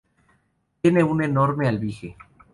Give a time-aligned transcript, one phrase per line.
[0.81, 2.17] Tiene un enorme aljibe.